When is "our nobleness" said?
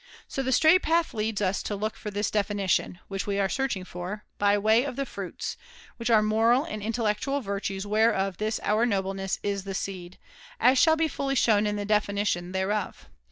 8.63-9.37